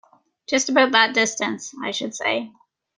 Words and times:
Just 0.47 0.67
about 0.69 0.93
that 0.93 1.13
distance, 1.13 1.75
I 1.83 1.91
should 1.91 2.15
say. 2.15 2.51